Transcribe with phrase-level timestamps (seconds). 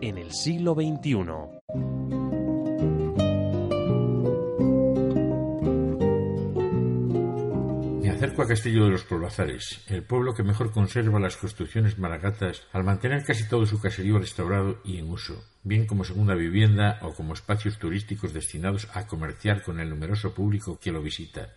[0.00, 1.16] en el siglo XXI.
[8.02, 12.66] Me acerco a Castillo de los Polvazares, el pueblo que mejor conserva las construcciones maragatas
[12.72, 17.12] al mantener casi todo su caserío restaurado y en uso, bien como segunda vivienda o
[17.12, 21.54] como espacios turísticos destinados a comerciar con el numeroso público que lo visita.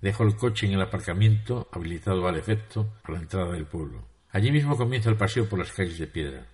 [0.00, 4.06] Dejo el coche en el aparcamiento, habilitado al efecto, a la entrada del pueblo.
[4.30, 6.46] Allí mismo comienza el paseo por las calles de piedra.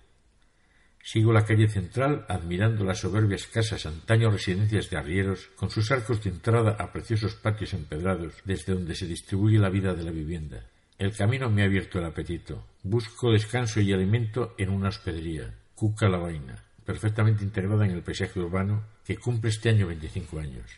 [1.09, 6.21] Sigo la calle central admirando las soberbias casas, antaño residencias de arrieros, con sus arcos
[6.21, 10.65] de entrada a preciosos patios empedrados, desde donde se distribuye la vida de la vivienda.
[10.97, 12.61] El camino me ha abierto el apetito.
[12.83, 18.41] Busco descanso y alimento en una hospedería, Cuca la Vaina, perfectamente integrada en el paisaje
[18.41, 20.69] urbano, que cumple este año veinticinco años.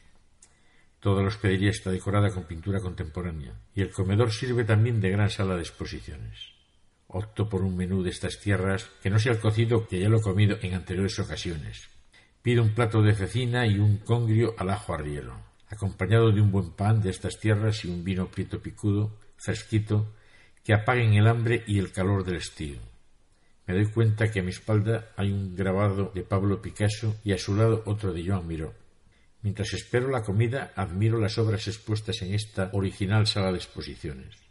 [0.99, 5.31] Toda la hospedería está decorada con pintura contemporánea, y el comedor sirve también de gran
[5.31, 6.58] sala de exposiciones.
[7.11, 10.19] Opto por un menú de estas tierras que no sea el cocido que ya lo
[10.19, 11.89] he comido en anteriores ocasiones.
[12.43, 15.33] Pido un plato de cecina y un congrio al ajo arriero,
[15.69, 20.13] acompañado de un buen pan de estas tierras y un vino prieto picudo, fresquito,
[20.63, 22.77] que apaguen el hambre y el calor del estío.
[23.65, 27.39] Me doy cuenta que a mi espalda hay un grabado de Pablo Picasso y a
[27.39, 28.75] su lado otro de Joan Miró.
[29.41, 34.48] Mientras espero la comida, admiro las obras expuestas en esta original sala de exposiciones.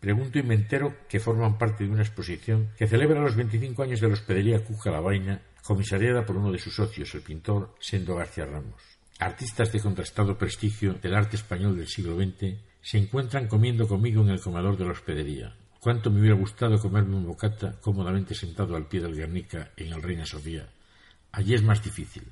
[0.00, 4.00] Pregunto y me entero que forman parte de una exposición que celebra los 25 años
[4.00, 8.16] de la hospedería Cuja la Vaina, comisariada por uno de sus socios, el pintor Sendo
[8.16, 8.80] García Ramos.
[9.18, 14.30] Artistas de contrastado prestigio del arte español del siglo XX se encuentran comiendo conmigo en
[14.30, 15.54] el comedor de la hospedería.
[15.80, 20.02] Cuánto me hubiera gustado comerme un bocata cómodamente sentado al pie del Guernica en el
[20.02, 20.66] Reina Sofía.
[21.32, 22.24] Allí es más difícil.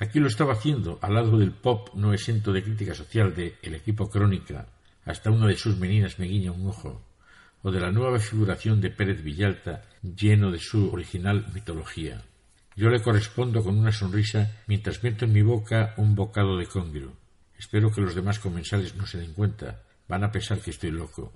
[0.00, 3.76] Aquí lo estaba haciendo al lado del pop no exento de crítica social de El
[3.76, 4.66] equipo Crónica.
[5.04, 7.11] Hasta una de sus meninas me guiña un ojo
[7.62, 12.22] o de la nueva figuración de Pérez Villalta, lleno de su original mitología.
[12.74, 17.12] Yo le correspondo con una sonrisa mientras meto en mi boca un bocado de congrio.
[17.58, 19.82] Espero que los demás comensales no se den cuenta.
[20.08, 21.32] Van a pensar que estoy loco.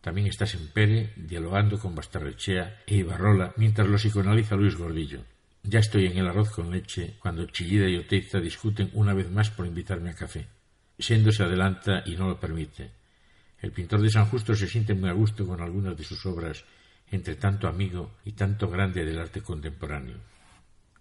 [0.00, 5.24] También estás en Pere, dialogando con Bastarrechea e Ibarrola, mientras lo psicoanaliza Luis Gordillo.
[5.62, 9.50] Ya estoy en el arroz con leche cuando Chillida y Oteiza discuten una vez más
[9.50, 10.46] por invitarme a café.
[10.98, 12.99] Sendo se adelanta y no lo permite.
[13.62, 16.64] El pintor de San Justo se siente muy a gusto con algunas de sus obras,
[17.10, 20.16] entre tanto amigo y tanto grande del arte contemporáneo.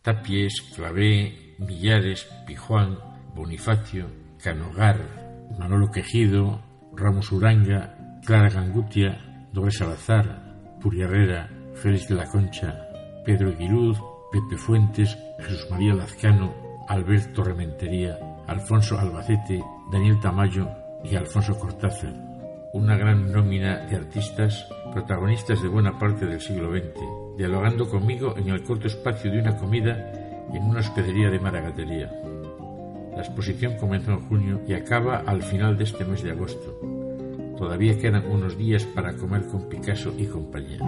[0.02, 2.98] Tapies, Clavé, Millares, Pijuán,
[3.34, 4.08] Bonifacio,
[4.44, 6.62] Canogar, Manolo Quejido,
[6.94, 12.76] Ramos Uranga, Clara Gangutia, Doble Salazar, Puri Herrera, Félix de la Concha,
[13.26, 13.98] Pedro Aguiluz,
[14.32, 16.54] Pepe Fuentes, Jesús María Lazcano,
[16.88, 20.68] Alberto Rementería, Alfonso Albacete, Daniel Tamayo
[21.04, 22.29] y Alfonso Cortázar
[22.74, 28.50] una gran nómina de artistas protagonistas de buena parte del siglo XX, dialogando conmigo en
[28.50, 30.12] el corto espacio de una comida
[30.54, 32.12] en una hospedería de Maragatería.
[33.14, 36.80] La exposición comenzó en junio y acaba al final de este mes de agosto.
[37.58, 40.80] Todavía quedan unos días para comer con Picasso y compañía.